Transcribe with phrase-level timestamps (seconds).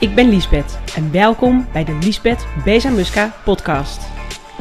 [0.00, 4.08] Ik ben Liesbeth en welkom bij de Liesbeth Bezamuska podcast.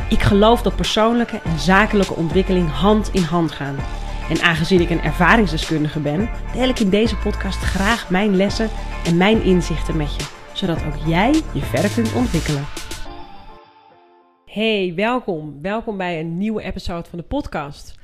[0.09, 3.75] Ik geloof dat persoonlijke en zakelijke ontwikkeling hand in hand gaan.
[4.29, 8.69] En aangezien ik een ervaringsdeskundige ben, deel ik in deze podcast graag mijn lessen
[9.05, 12.65] en mijn inzichten met je, zodat ook jij je verder kunt ontwikkelen.
[14.45, 15.61] Hey, welkom.
[15.61, 17.95] Welkom bij een nieuwe episode van de podcast.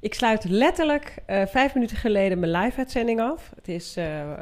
[0.00, 3.52] Ik sluit letterlijk uh, vijf minuten geleden mijn live-uitzending af.
[3.56, 4.32] Het is uh,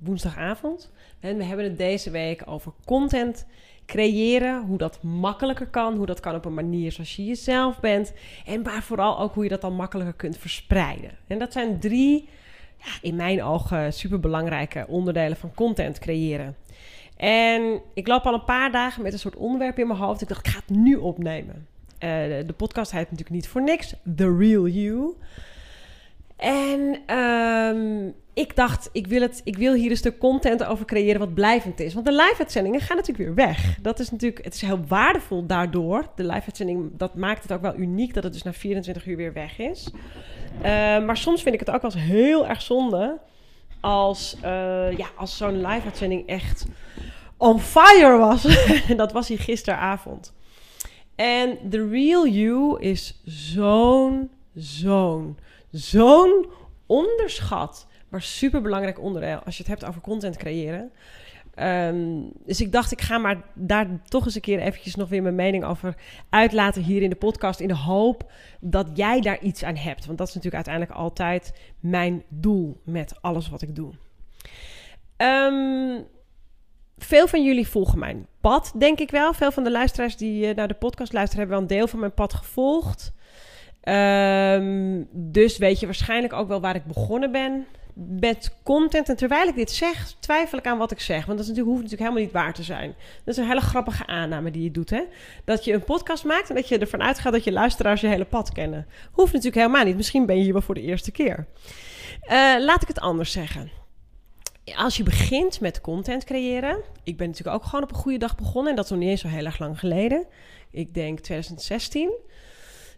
[0.00, 0.90] woensdagavond.
[1.20, 3.46] En we hebben het deze week over content
[3.86, 4.62] creëren.
[4.62, 5.96] Hoe dat makkelijker kan.
[5.96, 8.12] Hoe dat kan op een manier zoals je jezelf bent.
[8.46, 11.10] En maar vooral ook hoe je dat dan makkelijker kunt verspreiden.
[11.26, 12.28] En dat zijn drie,
[12.76, 16.56] ja, in mijn ogen, superbelangrijke onderdelen van content creëren.
[17.16, 20.20] En ik loop al een paar dagen met een soort onderwerp in mijn hoofd.
[20.20, 21.66] Ik dacht, ik ga het nu opnemen.
[21.94, 23.94] Uh, de podcast heet natuurlijk niet voor niks.
[24.16, 25.14] The Real You.
[26.36, 31.18] En um, ik dacht, ik wil, het, ik wil hier een stuk content over creëren
[31.18, 31.94] wat blijvend is.
[31.94, 33.78] Want de live-uitzendingen gaan natuurlijk weer weg.
[33.82, 36.06] Dat is natuurlijk, het is heel waardevol daardoor.
[36.14, 39.32] De live-uitzending, dat maakt het ook wel uniek dat het dus na 24 uur weer
[39.32, 39.90] weg is.
[40.56, 40.62] Uh,
[41.04, 43.18] maar soms vind ik het ook wel eens heel erg zonde
[43.80, 46.66] als, uh, ja, als zo'n live-uitzending echt
[47.36, 48.44] on fire was.
[48.88, 50.32] En dat was hij gisteravond.
[51.16, 55.38] En The Real You is zo'n, zo'n,
[55.70, 56.46] zo'n
[56.86, 60.92] onderschat maar super belangrijk onderdeel als je het hebt over content creëren.
[61.58, 65.22] Um, dus ik dacht, ik ga maar daar toch eens een keer eventjes nog weer
[65.22, 65.96] mijn mening over
[66.28, 67.60] uitlaten hier in de podcast.
[67.60, 70.06] In de hoop dat jij daar iets aan hebt.
[70.06, 73.92] Want dat is natuurlijk uiteindelijk altijd mijn doel met alles wat ik doe.
[75.16, 76.06] Um,
[76.98, 79.32] veel van jullie volgen mijn pad, denk ik wel.
[79.32, 81.98] Veel van de luisteraars die uh, naar de podcast luisteren, hebben wel een deel van
[81.98, 83.12] mijn pad gevolgd.
[83.88, 89.08] Um, dus weet je waarschijnlijk ook wel waar ik begonnen ben met content.
[89.08, 91.26] En terwijl ik dit zeg, twijfel ik aan wat ik zeg.
[91.26, 92.94] Want dat hoeft natuurlijk helemaal niet waar te zijn.
[93.24, 94.90] Dat is een hele grappige aanname die je doet.
[94.90, 95.02] Hè?
[95.44, 98.24] Dat je een podcast maakt en dat je ervan uitgaat dat je luisteraars je hele
[98.24, 98.86] pad kennen.
[99.12, 99.96] Hoeft natuurlijk helemaal niet.
[99.96, 101.46] Misschien ben je hier wel voor de eerste keer.
[102.24, 103.83] Uh, laat ik het anders zeggen.
[104.76, 106.80] Als je begint met content creëren.
[107.02, 108.70] Ik ben natuurlijk ook gewoon op een goede dag begonnen.
[108.70, 110.26] En dat is nog niet zo heel erg lang geleden.
[110.70, 112.12] Ik denk 2016.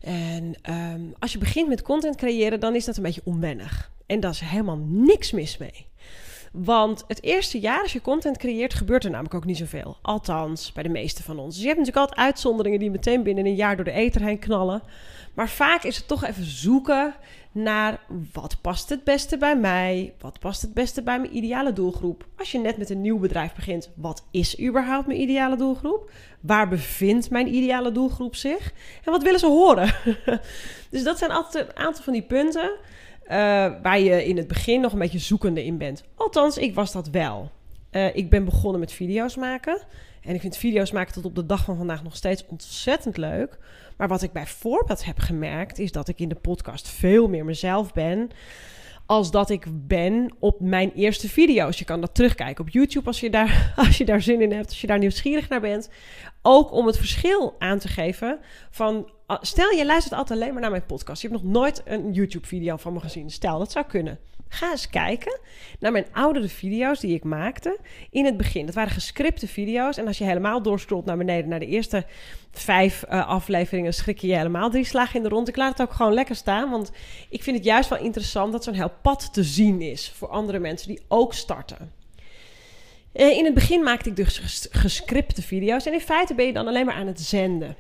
[0.01, 3.91] En um, als je begint met content creëren, dan is dat een beetje onwennig.
[4.07, 5.87] En daar is helemaal niks mis mee.
[6.65, 9.97] Want het eerste jaar, als je content creëert, gebeurt er namelijk ook niet zoveel.
[10.03, 11.55] Althans, bij de meeste van ons.
[11.55, 14.39] Dus je hebt natuurlijk altijd uitzonderingen die meteen binnen een jaar door de ether heen
[14.39, 14.83] knallen.
[15.35, 17.15] Maar vaak is het toch even zoeken
[17.53, 18.01] naar
[18.33, 20.15] wat past het beste bij mij?
[20.21, 22.27] Wat past het beste bij mijn ideale doelgroep?
[22.39, 26.11] Als je net met een nieuw bedrijf begint, wat is überhaupt mijn ideale doelgroep?
[26.41, 28.73] Waar bevindt mijn ideale doelgroep zich?
[29.05, 29.95] En wat willen ze horen?
[30.91, 32.71] dus dat zijn altijd een aantal van die punten
[33.29, 33.37] uh,
[33.83, 36.05] waar je in het begin nog een beetje zoekende in bent.
[36.15, 37.51] Althans, ik was dat wel.
[37.91, 39.83] Uh, ik ben begonnen met video's maken.
[40.23, 43.59] En ik vind video's maken tot op de dag van vandaag nog steeds ontzettend leuk.
[43.97, 47.93] Maar wat ik bijvoorbeeld heb gemerkt, is dat ik in de podcast veel meer mezelf
[47.93, 48.31] ben.
[49.07, 51.79] Als dat ik ben op mijn eerste video's.
[51.79, 54.69] Je kan dat terugkijken op YouTube als je, daar, als je daar zin in hebt,
[54.69, 55.91] als je daar nieuwsgierig naar bent.
[56.43, 58.39] Ook om het verschil aan te geven
[58.71, 61.23] van Stel, je luistert altijd alleen maar naar mijn podcast.
[61.23, 63.31] Je hebt nog nooit een YouTube-video van me gezien.
[63.31, 64.19] Stel, dat zou kunnen.
[64.49, 65.39] Ga eens kijken
[65.79, 67.79] naar mijn oudere video's die ik maakte
[68.11, 68.67] in het begin.
[68.67, 69.97] Dat waren gescripte video's.
[69.97, 72.05] En als je helemaal doorscrollt naar beneden, naar de eerste
[72.51, 75.49] vijf uh, afleveringen, schrik je helemaal drie slagen in de rond.
[75.49, 76.91] Ik laat het ook gewoon lekker staan, want
[77.29, 80.59] ik vind het juist wel interessant dat zo'n heel pad te zien is voor andere
[80.59, 81.93] mensen die ook starten.
[83.15, 86.67] Uh, in het begin maakte ik dus gescripte video's en in feite ben je dan
[86.67, 87.77] alleen maar aan het zenden.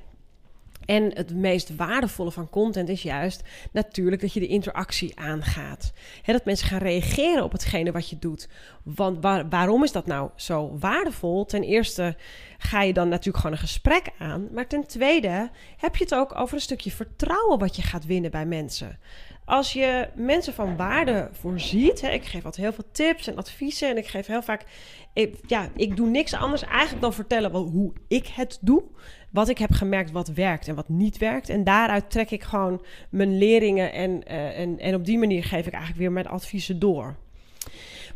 [0.86, 3.42] En het meest waardevolle van content is juist
[3.72, 5.92] natuurlijk dat je de interactie aangaat.
[6.24, 8.48] dat mensen gaan reageren op hetgene wat je doet.
[8.82, 11.44] Want waarom is dat nou zo waardevol?
[11.44, 12.16] Ten eerste
[12.58, 14.48] ga je dan natuurlijk gewoon een gesprek aan.
[14.52, 18.30] Maar ten tweede heb je het ook over een stukje vertrouwen wat je gaat winnen
[18.30, 18.98] bij mensen.
[19.47, 23.91] Als je mensen van waarde voorziet, hè, ik geef altijd heel veel tips en adviezen
[23.91, 24.65] en ik geef heel vaak,
[25.12, 28.83] ik, ja, ik doe niks anders eigenlijk dan vertellen hoe ik het doe
[29.31, 31.48] wat ik heb gemerkt wat werkt en wat niet werkt.
[31.48, 35.66] En daaruit trek ik gewoon mijn leringen en, uh, en, en op die manier geef
[35.66, 37.16] ik eigenlijk weer mijn adviezen door.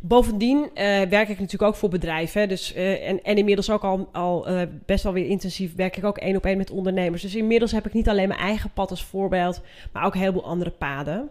[0.02, 0.70] Bovendien uh,
[1.00, 2.49] werk ik natuurlijk ook voor bedrijven.
[2.49, 6.05] Dus, uh, en, en inmiddels ook al, al uh, best wel weer intensief werk ik
[6.05, 7.23] ook één op één met ondernemers.
[7.23, 9.61] Dus inmiddels heb ik niet alleen mijn eigen pad als voorbeeld,
[9.93, 11.29] maar ook een heleboel andere paden.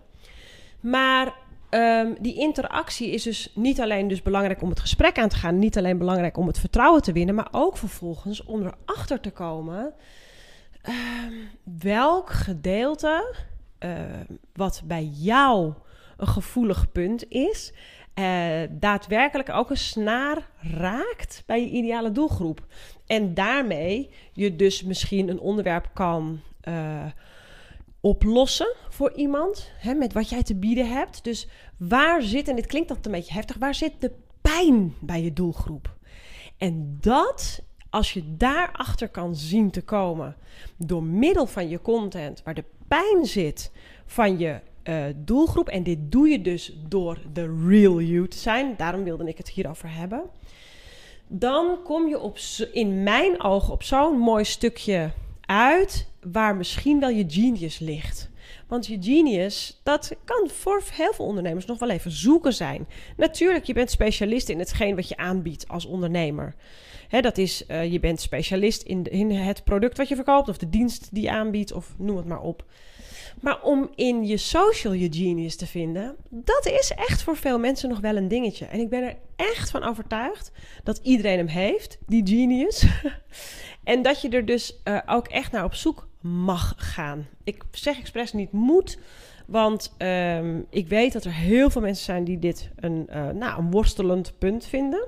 [0.79, 1.33] Maar
[1.71, 5.59] Um, die interactie is dus niet alleen dus belangrijk om het gesprek aan te gaan,
[5.59, 9.93] niet alleen belangrijk om het vertrouwen te winnen, maar ook vervolgens om erachter te komen
[10.87, 11.49] um,
[11.81, 13.35] welk gedeelte
[14.53, 15.73] wat bij jou
[16.17, 17.73] een gevoelig punt is,
[18.15, 22.65] uh, daadwerkelijk ook een snaar raakt bij je ideale doelgroep.
[23.05, 27.05] En daarmee je dus misschien een onderwerp kan uh,
[28.01, 31.23] oplossen voor iemand hè, met wat jij te bieden hebt.
[31.23, 31.47] Dus
[31.77, 34.11] waar zit, en dit klinkt dat een beetje heftig, waar zit de
[34.41, 35.97] pijn bij je doelgroep?
[36.57, 40.35] En dat, als je daarachter kan zien te komen
[40.77, 43.71] door middel van je content, waar de pijn zit
[44.05, 44.59] van je
[44.89, 45.67] uh, doelgroep.
[45.67, 48.73] En dit doe je dus door de real you te zijn.
[48.77, 50.21] Daarom wilde ik het hierover hebben.
[51.27, 52.37] Dan kom je op,
[52.71, 55.11] in mijn ogen op zo'n mooi stukje
[55.45, 58.29] uit waar misschien wel je genius ligt.
[58.67, 62.87] Want je genius, dat kan voor heel veel ondernemers nog wel even zoeken zijn.
[63.17, 66.55] Natuurlijk, je bent specialist in hetgeen wat je aanbiedt als ondernemer.
[67.09, 70.57] He, dat is, uh, je bent specialist in, in het product wat je verkoopt of
[70.57, 72.63] de dienst die je aanbiedt of noem het maar op.
[73.41, 77.89] Maar om in je social je genius te vinden, dat is echt voor veel mensen
[77.89, 78.65] nog wel een dingetje.
[78.65, 80.51] En ik ben er echt van overtuigd
[80.83, 82.85] dat iedereen hem heeft, die genius.
[83.83, 87.27] en dat je er dus uh, ook echt naar op zoek mag gaan.
[87.43, 88.97] Ik zeg expres niet moet,
[89.47, 93.59] want um, ik weet dat er heel veel mensen zijn die dit een, uh, nou,
[93.59, 95.07] een worstelend punt vinden.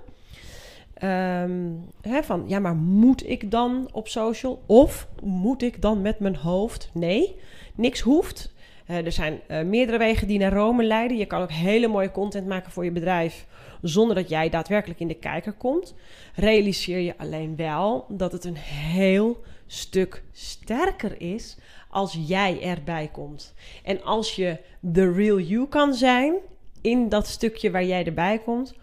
[1.03, 4.61] Um, hè, van ja, maar moet ik dan op social?
[4.65, 6.89] Of moet ik dan met mijn hoofd?
[6.93, 7.35] Nee,
[7.75, 8.53] niks hoeft.
[8.85, 11.17] Er zijn uh, meerdere wegen die naar Rome leiden.
[11.17, 13.47] Je kan ook hele mooie content maken voor je bedrijf
[13.81, 15.95] zonder dat jij daadwerkelijk in de kijker komt.
[16.35, 21.57] Realiseer je alleen wel dat het een heel stuk sterker is
[21.89, 23.53] als jij erbij komt.
[23.83, 24.57] En als je
[24.93, 26.33] the real you kan zijn
[26.81, 28.73] in dat stukje waar jij erbij komt,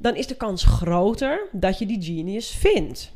[0.00, 3.12] dan is de kans groter dat je die genius vindt.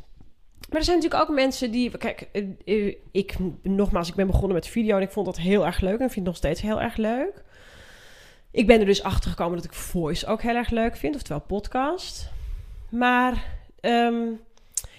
[0.69, 1.97] Maar er zijn natuurlijk ook mensen die.
[1.97, 5.65] Kijk, eh, eh, ik nogmaals, ik ben begonnen met video en ik vond dat heel
[5.65, 5.99] erg leuk.
[5.99, 7.43] En vind het nog steeds heel erg leuk.
[8.51, 11.41] Ik ben er dus achter gekomen dat ik voice ook heel erg leuk vind, oftewel
[11.41, 12.31] podcast.
[12.89, 13.45] Maar
[13.81, 14.39] um,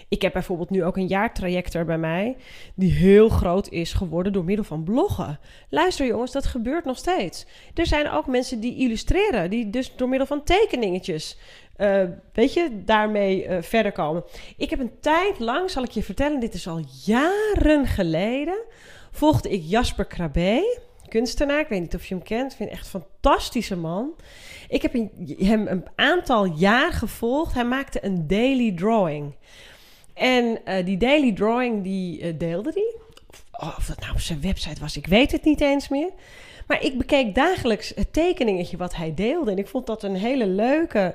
[0.09, 2.37] ik heb bijvoorbeeld nu ook een jaartraject er bij mij,
[2.75, 5.39] die heel groot is geworden door middel van bloggen.
[5.69, 7.47] Luister jongens, dat gebeurt nog steeds.
[7.75, 11.39] Er zijn ook mensen die illustreren, die dus door middel van tekeningetjes,
[11.79, 12.03] uh,
[12.33, 14.25] weet je, daarmee uh, verder komen.
[14.57, 18.59] Ik heb een tijd lang, zal ik je vertellen, dit is al jaren geleden,
[19.11, 21.61] volgde ik Jasper Krabbe kunstenaar.
[21.61, 22.51] Ik weet niet of je hem kent.
[22.51, 24.15] Ik vind echt een fantastische man.
[24.69, 24.93] Ik heb
[25.39, 27.55] hem een aantal jaar gevolgd.
[27.55, 29.35] Hij maakte een daily drawing.
[30.15, 32.95] En uh, die daily drawing die deelde hij.
[33.29, 36.11] Of, of, dat nou op zijn website was, ik weet het niet eens meer.
[36.67, 39.51] Maar ik bekeek dagelijks het tekeningetje wat hij deelde.
[39.51, 41.15] En ik vond dat een hele leuke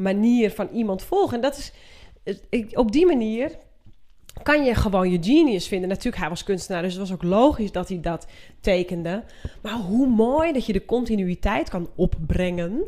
[0.00, 1.34] manier van iemand volgen.
[1.34, 1.72] En dat is,
[2.48, 3.58] ik, op die manier
[4.42, 5.88] kan je gewoon je genius vinden.
[5.88, 8.26] Natuurlijk, hij was kunstenaar, dus het was ook logisch dat hij dat
[8.60, 9.24] tekende.
[9.62, 12.84] Maar hoe mooi dat je de continuïteit kan opbrengen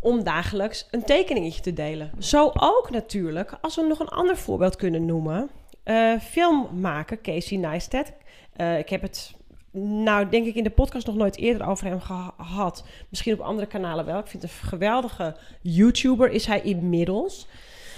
[0.00, 2.10] om dagelijks een tekeningetje te delen.
[2.18, 5.50] Zo ook natuurlijk, als we nog een ander voorbeeld kunnen noemen.
[5.84, 8.12] Uh, filmmaker Casey Neistat.
[8.56, 9.34] Uh, ik heb het,
[9.80, 12.84] nou denk ik in de podcast nog nooit eerder over hem gehad.
[13.08, 14.18] Misschien op andere kanalen wel.
[14.18, 17.46] Ik vind een geweldige YouTuber is hij inmiddels.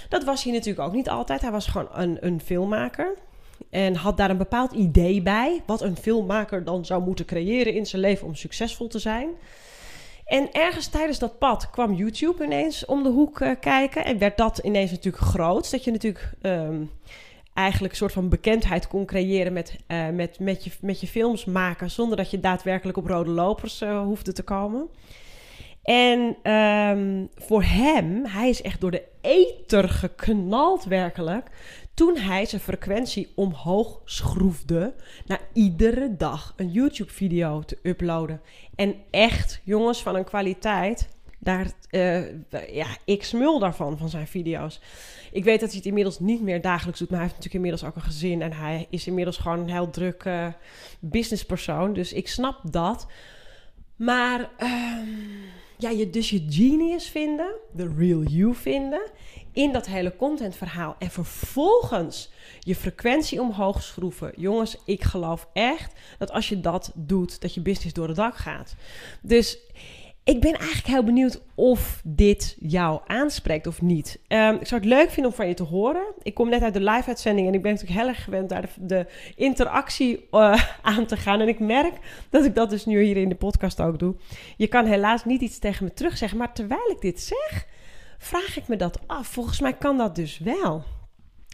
[0.09, 1.41] Dat was hij natuurlijk ook niet altijd.
[1.41, 3.17] Hij was gewoon een, een filmmaker.
[3.69, 5.63] En had daar een bepaald idee bij.
[5.65, 9.29] Wat een filmmaker dan zou moeten creëren in zijn leven om succesvol te zijn.
[10.25, 14.05] En ergens tijdens dat pad kwam YouTube ineens om de hoek uh, kijken.
[14.05, 15.71] En werd dat ineens natuurlijk groot.
[15.71, 16.91] Dat je natuurlijk um,
[17.55, 21.45] eigenlijk een soort van bekendheid kon creëren met, uh, met, met, je, met je films
[21.45, 21.91] maken.
[21.91, 24.89] Zonder dat je daadwerkelijk op rode lopers uh, hoefde te komen.
[25.83, 31.49] En um, voor hem, hij is echt door de ether geknald werkelijk.
[31.93, 34.93] Toen hij zijn frequentie omhoog schroefde
[35.25, 38.41] naar iedere dag een YouTube-video te uploaden.
[38.75, 41.14] En echt, jongens, van een kwaliteit.
[41.45, 44.79] Daar, uh, ja, ik smul daarvan, van zijn video's.
[45.31, 47.89] Ik weet dat hij het inmiddels niet meer dagelijks doet, maar hij heeft natuurlijk inmiddels
[47.89, 48.41] ook een gezin.
[48.41, 50.29] En hij is inmiddels gewoon een heel druk
[50.99, 51.93] businesspersoon.
[51.93, 53.07] Dus ik snap dat.
[53.95, 54.97] Maar uh,
[55.77, 59.09] ja, je, dus je genius vinden, de real you vinden,
[59.51, 60.95] in dat hele contentverhaal.
[60.99, 64.33] En vervolgens je frequentie omhoog schroeven.
[64.35, 68.35] Jongens, ik geloof echt dat als je dat doet, dat je business door het dak
[68.35, 68.75] gaat.
[69.21, 69.57] Dus
[70.25, 74.19] ik ben eigenlijk heel benieuwd of dit jou aanspreekt of niet.
[74.27, 76.13] Um, ik zou het leuk vinden om van je te horen.
[76.21, 79.05] Ik kom net uit de live-uitzending en ik ben natuurlijk heel erg gewend daar de,
[79.35, 81.39] interactie uh, aan te gaan.
[81.39, 84.15] En ik merk dat ik dat dus nu hier in de podcast ook doe.
[84.57, 87.67] Je kan helaas niet iets tegen me terugzeggen, maar terwijl ik dit zeg,
[88.17, 89.27] vraag ik me dat af.
[89.27, 90.83] Volgens mij kan dat dus wel.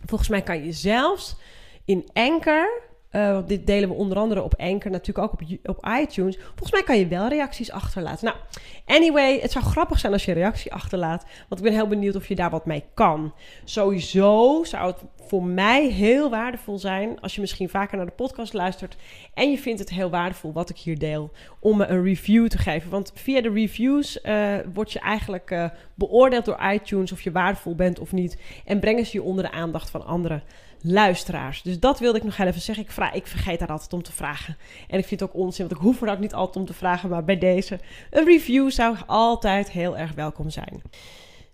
[0.05, 1.37] Volgens mij kan je zelfs
[1.85, 6.37] in Anchor Uh, dit delen we onder andere op Anchor, natuurlijk ook op, op iTunes.
[6.37, 8.25] Volgens mij kan je wel reacties achterlaten.
[8.25, 8.37] Nou,
[8.85, 11.25] anyway, het zou grappig zijn als je reactie achterlaat.
[11.49, 13.33] Want ik ben heel benieuwd of je daar wat mee kan.
[13.63, 18.53] Sowieso zou het voor mij heel waardevol zijn als je misschien vaker naar de podcast
[18.53, 18.95] luistert
[19.33, 22.57] en je vindt het heel waardevol wat ik hier deel, om me een review te
[22.57, 22.89] geven.
[22.89, 27.75] Want via de reviews uh, word je eigenlijk uh, beoordeeld door iTunes of je waardevol
[27.75, 30.43] bent of niet en brengen ze je onder de aandacht van anderen
[30.83, 31.61] luisteraars.
[31.61, 32.83] Dus dat wilde ik nog even zeggen.
[32.83, 34.57] Ik, vraag, ik vergeet daar altijd om te vragen.
[34.87, 36.73] En ik vind het ook onzin, want ik hoef er ook niet altijd om te
[36.73, 37.09] vragen.
[37.09, 40.81] Maar bij deze, een review zou altijd heel erg welkom zijn.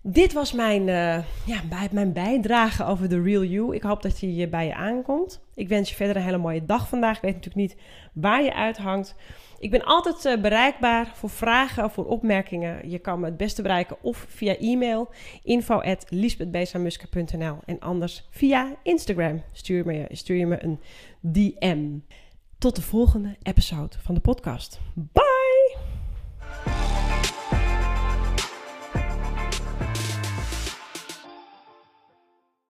[0.01, 3.75] Dit was mijn, uh, ja, mijn bijdrage over de Real You.
[3.75, 5.41] Ik hoop dat die bij je aankomt.
[5.55, 7.15] Ik wens je verder een hele mooie dag vandaag.
[7.15, 7.77] Ik weet natuurlijk niet
[8.13, 9.15] waar je uithangt.
[9.59, 12.89] Ik ben altijd uh, bereikbaar voor vragen of voor opmerkingen.
[12.89, 15.09] Je kan me het beste bereiken of via e-mail
[15.43, 19.43] info@liesbethbesamuska.nl en anders via Instagram.
[19.51, 20.79] Stuur, me, stuur je me een
[21.19, 21.97] DM.
[22.57, 24.79] Tot de volgende episode van de podcast.
[24.93, 25.36] Bye!